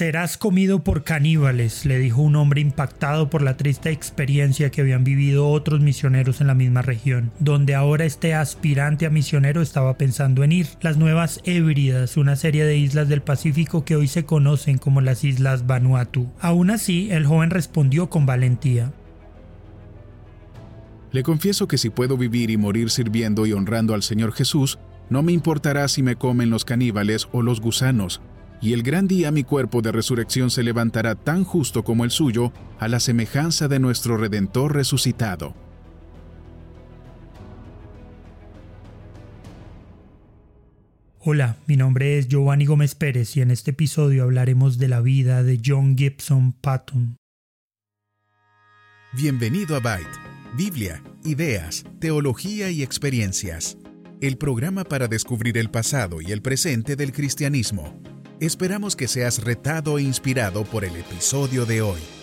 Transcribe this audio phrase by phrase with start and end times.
[0.00, 5.04] Serás comido por caníbales, le dijo un hombre impactado por la triste experiencia que habían
[5.04, 10.42] vivido otros misioneros en la misma región, donde ahora este aspirante a misionero estaba pensando
[10.42, 10.68] en ir.
[10.80, 15.22] Las Nuevas Hébridas, una serie de islas del Pacífico que hoy se conocen como las
[15.22, 16.32] Islas Vanuatu.
[16.40, 18.94] Aún así, el joven respondió con valentía.
[21.12, 24.78] Le confieso que si puedo vivir y morir sirviendo y honrando al Señor Jesús,
[25.10, 28.22] no me importará si me comen los caníbales o los gusanos,
[28.62, 32.52] y el gran día mi cuerpo de resurrección se levantará tan justo como el suyo,
[32.78, 35.54] a la semejanza de nuestro Redentor resucitado.
[41.22, 45.42] Hola, mi nombre es Giovanni Gómez Pérez y en este episodio hablaremos de la vida
[45.42, 47.16] de John Gibson Patton.
[49.12, 50.08] Bienvenido a Byte,
[50.56, 53.76] Biblia, ideas, teología y experiencias,
[54.22, 58.00] el programa para descubrir el pasado y el presente del cristianismo
[58.40, 62.19] Esperamos que seas retado e inspirado por el episodio de hoy.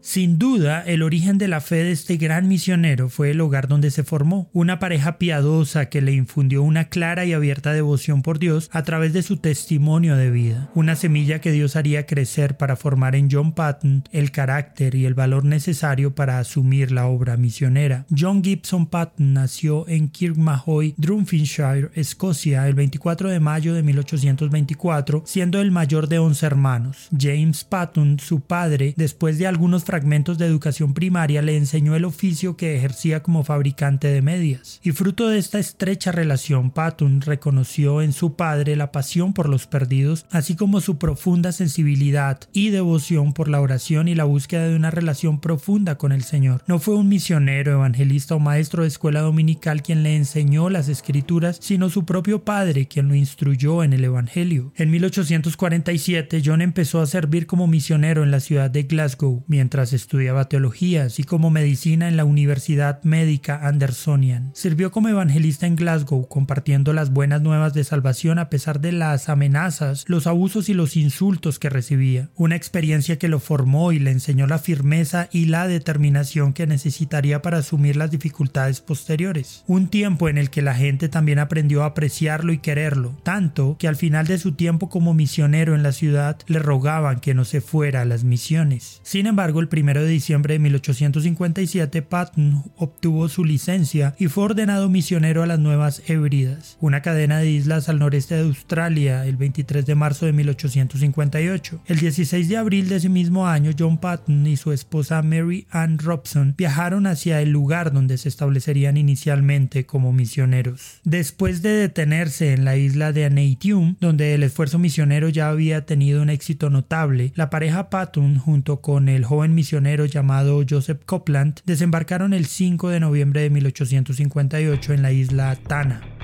[0.00, 3.90] Sin duda, el origen de la fe de este gran misionero fue el hogar donde
[3.90, 8.70] se formó, una pareja piadosa que le infundió una clara y abierta devoción por Dios
[8.72, 13.16] a través de su testimonio de vida, una semilla que Dios haría crecer para formar
[13.16, 18.06] en John Patton el carácter y el valor necesario para asumir la obra misionera.
[18.16, 25.60] John Gibson Patton nació en Kirkmahoy, Drumfishire, Escocia, el 24 de mayo de 1824, siendo
[25.60, 27.08] el mayor de 11 hermanos.
[27.18, 32.58] James Patton, su padre, después de algunos fragmentos de educación primaria le enseñó el oficio
[32.58, 34.80] que ejercía como fabricante de medias.
[34.82, 39.66] Y fruto de esta estrecha relación, Patton reconoció en su padre la pasión por los
[39.66, 44.76] perdidos, así como su profunda sensibilidad y devoción por la oración y la búsqueda de
[44.76, 46.64] una relación profunda con el Señor.
[46.66, 51.56] No fue un misionero, evangelista o maestro de escuela dominical quien le enseñó las escrituras,
[51.62, 54.70] sino su propio padre quien lo instruyó en el Evangelio.
[54.76, 60.48] En 1847 John empezó a servir como misionero en la ciudad de Glasgow, mientras estudiaba
[60.48, 64.50] teología, así como medicina en la Universidad Médica Andersonian.
[64.54, 69.28] Sirvió como evangelista en Glasgow, compartiendo las buenas nuevas de salvación a pesar de las
[69.28, 72.30] amenazas, los abusos y los insultos que recibía.
[72.36, 77.42] Una experiencia que lo formó y le enseñó la firmeza y la determinación que necesitaría
[77.42, 79.64] para asumir las dificultades posteriores.
[79.66, 83.88] Un tiempo en el que la gente también aprendió a apreciarlo y quererlo, tanto que
[83.88, 87.60] al final de su tiempo como misionero en la ciudad le rogaban que no se
[87.60, 89.00] fuera a las misiones.
[89.02, 94.88] Sin embargo, el 1 de diciembre de 1857, Patton obtuvo su licencia y fue ordenado
[94.88, 99.84] misionero a las Nuevas Hébridas, una cadena de islas al noreste de Australia, el 23
[99.86, 101.82] de marzo de 1858.
[101.86, 105.98] El 16 de abril de ese mismo año, John Patton y su esposa Mary Ann
[105.98, 111.00] Robson viajaron hacia el lugar donde se establecerían inicialmente como misioneros.
[111.04, 116.22] Después de detenerse en la isla de Aneitium, donde el esfuerzo misionero ya había tenido
[116.22, 122.32] un éxito notable, la pareja Patton, junto con el joven misionero llamado Joseph Copland desembarcaron
[122.32, 126.17] el 5 de noviembre de 1858 en la isla Tana.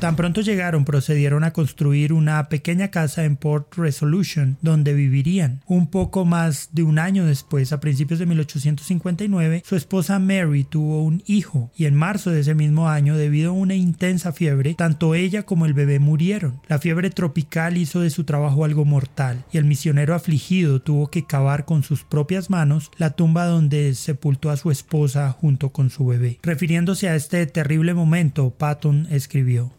[0.00, 5.60] Tan pronto llegaron, procedieron a construir una pequeña casa en Port Resolution, donde vivirían.
[5.66, 11.02] Un poco más de un año después, a principios de 1859, su esposa Mary tuvo
[11.02, 15.16] un hijo, y en marzo de ese mismo año, debido a una intensa fiebre, tanto
[15.16, 16.60] ella como el bebé murieron.
[16.68, 21.26] La fiebre tropical hizo de su trabajo algo mortal, y el misionero afligido tuvo que
[21.26, 26.06] cavar con sus propias manos la tumba donde sepultó a su esposa junto con su
[26.06, 26.38] bebé.
[26.44, 29.72] Refiriéndose a este terrible momento, Patton escribió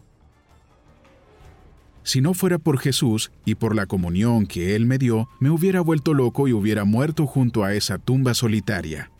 [2.10, 5.80] si no fuera por Jesús y por la comunión que Él me dio, me hubiera
[5.80, 9.12] vuelto loco y hubiera muerto junto a esa tumba solitaria.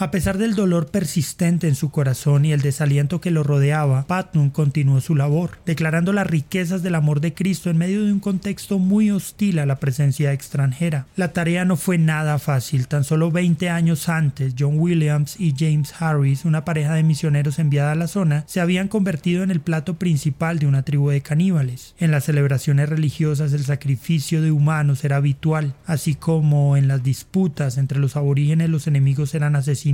[0.00, 4.48] A pesar del dolor persistente en su corazón y el desaliento que lo rodeaba, Patton
[4.48, 8.78] continuó su labor, declarando las riquezas del amor de Cristo en medio de un contexto
[8.78, 11.04] muy hostil a la presencia extranjera.
[11.16, 12.88] La tarea no fue nada fácil.
[12.88, 17.92] Tan solo 20 años antes, John Williams y James Harris, una pareja de misioneros enviada
[17.92, 21.94] a la zona, se habían convertido en el plato principal de una tribu de caníbales.
[21.98, 27.76] En las celebraciones religiosas el sacrificio de humanos era habitual, así como en las disputas
[27.76, 29.89] entre los aborígenes los enemigos eran asesinados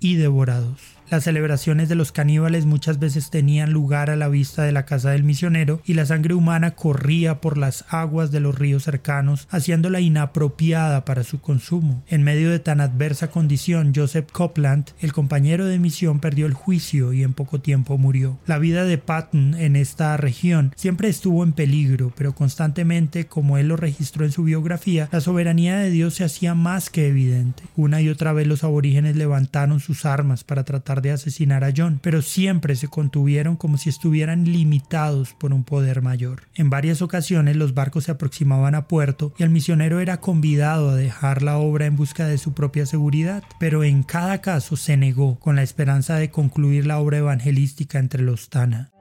[0.00, 0.78] y devorados.
[1.10, 5.10] Las celebraciones de los caníbales muchas veces tenían lugar a la vista de la casa
[5.10, 10.00] del misionero y la sangre humana corría por las aguas de los ríos cercanos, haciéndola
[10.00, 12.02] inapropiada para su consumo.
[12.08, 17.12] En medio de tan adversa condición, Joseph Copland, el compañero de misión, perdió el juicio
[17.12, 18.38] y en poco tiempo murió.
[18.46, 23.68] La vida de Patton en esta región siempre estuvo en peligro, pero constantemente, como él
[23.68, 27.62] lo registró en su biografía, la soberanía de Dios se hacía más que evidente.
[27.76, 32.00] Una y otra vez los aborígenes levantaron sus armas para tratar de asesinar a John,
[32.02, 36.42] pero siempre se contuvieron como si estuvieran limitados por un poder mayor.
[36.54, 40.96] En varias ocasiones los barcos se aproximaban a puerto y el misionero era convidado a
[40.96, 45.38] dejar la obra en busca de su propia seguridad, pero en cada caso se negó
[45.38, 48.93] con la esperanza de concluir la obra evangelística entre los Tana.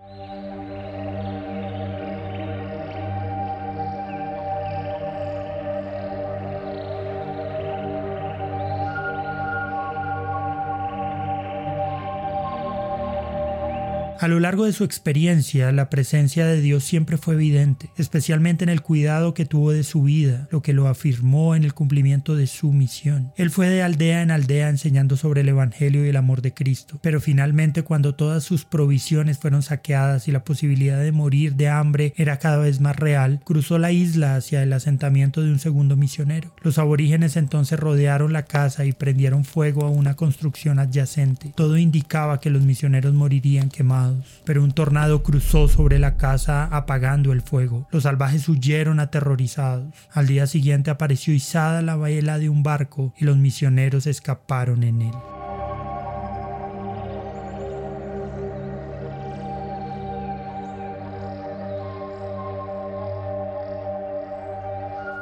[14.24, 18.70] A lo largo de su experiencia, la presencia de Dios siempre fue evidente, especialmente en
[18.70, 22.48] el cuidado que tuvo de su vida, lo que lo afirmó en el cumplimiento de
[22.48, 23.34] su misión.
[23.36, 27.00] Él fue de aldea en aldea enseñando sobre el Evangelio y el amor de Cristo,
[27.04, 32.14] pero finalmente cuando todas sus provisiones fueron saqueadas y la posibilidad de morir de hambre
[32.16, 36.56] era cada vez más real, cruzó la isla hacia el asentamiento de un segundo misionero.
[36.62, 41.52] Los aborígenes entonces rodearon la casa y prendieron fuego a una construcción adyacente.
[41.58, 44.12] Todo indicaba que los misioneros morirían quemados
[44.45, 47.88] pero un tornado cruzó sobre la casa apagando el fuego.
[47.92, 49.94] Los salvajes huyeron aterrorizados.
[50.12, 55.01] Al día siguiente apareció izada la vela de un barco y los misioneros escaparon en
[55.04, 55.43] él.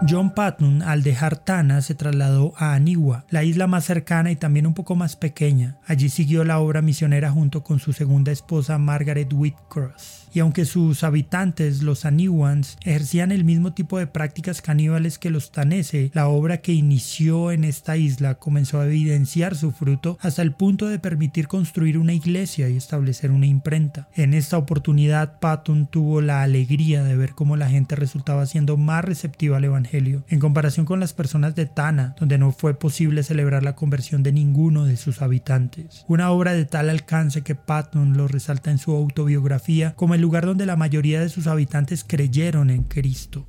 [0.08, 4.66] John Patton, al dejar Tana, se trasladó a Anigua, la isla más cercana y también
[4.66, 5.78] un poco más pequeña.
[5.86, 11.04] Allí siguió la obra misionera junto con su segunda esposa Margaret Whitcross y aunque sus
[11.04, 16.58] habitantes, los Aniwans, ejercían el mismo tipo de prácticas caníbales que los Tanese, la obra
[16.58, 21.48] que inició en esta isla comenzó a evidenciar su fruto hasta el punto de permitir
[21.48, 24.08] construir una iglesia y establecer una imprenta.
[24.16, 29.04] En esta oportunidad, Patton tuvo la alegría de ver cómo la gente resultaba siendo más
[29.04, 33.64] receptiva al Evangelio, en comparación con las personas de Tana, donde no fue posible celebrar
[33.64, 36.06] la conversión de ninguno de sus habitantes.
[36.08, 40.46] Una obra de tal alcance que Patton lo resalta en su autobiografía como el lugar
[40.46, 43.48] donde la mayoría de sus habitantes creyeron en Cristo.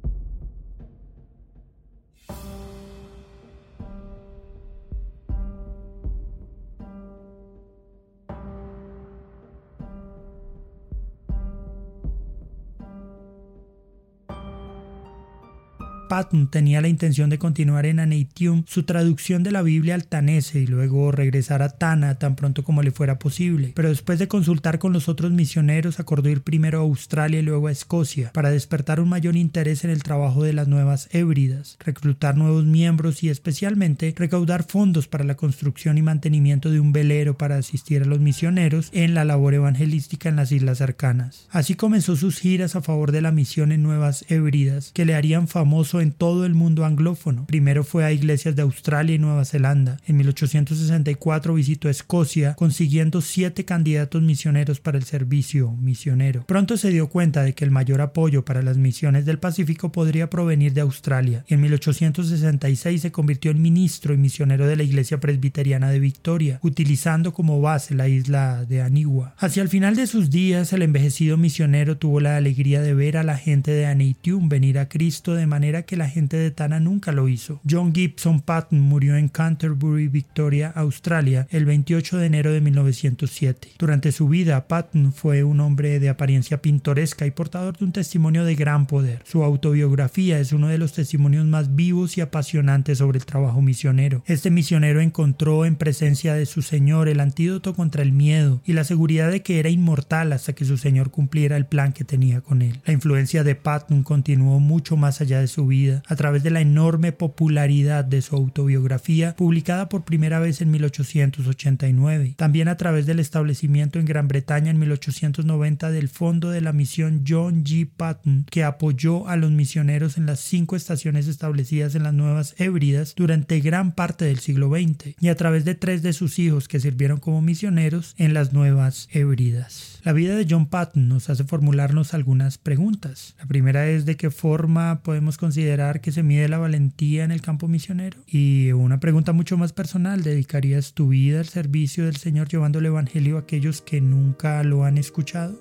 [16.12, 20.61] Patton tenía la intención de continuar en Aneitium su traducción de la Biblia al tanese
[20.61, 24.79] y luego regresar a Tana tan pronto como le fuera posible, pero después de consultar
[24.79, 29.00] con los otros misioneros acordó ir primero a Australia y luego a Escocia para despertar
[29.00, 34.12] un mayor interés en el trabajo de las nuevas hébridas, reclutar nuevos miembros y especialmente
[34.14, 38.91] recaudar fondos para la construcción y mantenimiento de un velero para asistir a los misioneros
[38.93, 41.49] en la labor evangelística en las islas cercanas.
[41.49, 45.49] Así comenzó sus giras a favor de la misión en Nuevas Hébridas, que le harían
[45.49, 47.47] famoso en todo el mundo anglófono.
[47.47, 49.99] Primero fue a iglesias de Australia y Nueva Zelanda.
[50.06, 56.44] En 1864 visitó Escocia, consiguiendo siete candidatos misioneros para el servicio misionero.
[56.47, 60.28] Pronto se dio cuenta de que el mayor apoyo para las misiones del Pacífico podría
[60.28, 61.44] provenir de Australia.
[61.49, 67.32] En 1866 se convirtió en ministro y misionero de la Iglesia Presbiteriana de Victoria, utilizando
[67.32, 69.35] como base la isla de Anigua.
[69.38, 73.23] Hacia el final de sus días, el envejecido misionero tuvo la alegría de ver a
[73.23, 77.12] la gente de Aneitium venir a Cristo de manera que la gente de Tana nunca
[77.12, 77.61] lo hizo.
[77.68, 83.72] John Gibson Patton murió en Canterbury, Victoria, Australia, el 28 de enero de 1907.
[83.78, 88.44] Durante su vida, Patton fue un hombre de apariencia pintoresca y portador de un testimonio
[88.44, 89.22] de gran poder.
[89.25, 94.22] Su autobiografía es uno de los testimonios más vivos y apasionantes sobre el trabajo misionero.
[94.26, 98.84] Este misionero encontró en presencia de su Señor el antídoto contra el miedo y la
[98.84, 102.62] seguridad de que era inmortal hasta que su Señor cumpliera el plan que tenía con
[102.62, 102.80] él.
[102.84, 106.60] La influencia de Patton continuó mucho más allá de su vida a través de la
[106.60, 113.18] enorme popularidad de su autobiografía publicada por primera vez en 1889, también a través del
[113.18, 117.88] establecimiento en Gran Bretaña en 1890 del Fondo de la Misión John G.
[117.96, 123.14] Patton, que apoyó a los misioneros en las cinco estaciones establecidas en las Nuevas Hébridas
[123.16, 126.80] durante gran parte del siglo XX, y a través de tres de sus hijos que
[126.80, 130.00] sirvieron como misioneros en las Nuevas Hébridas.
[130.04, 133.36] La vida de John Patton nos hace formularnos algunas preguntas.
[133.38, 137.40] La primera es de qué forma podemos considerar que se mide la valentía en el
[137.40, 138.19] campo misionero.
[138.26, 142.87] Y una pregunta mucho más personal, ¿dedicarías tu vida al servicio del Señor llevando el
[142.87, 145.54] Evangelio a aquellos que nunca lo han escuchado?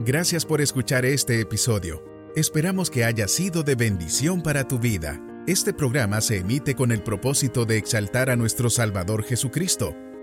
[0.00, 2.02] Gracias por escuchar este episodio.
[2.34, 5.20] Esperamos que haya sido de bendición para tu vida.
[5.46, 9.94] Este programa se emite con el propósito de exaltar a nuestro Salvador Jesucristo,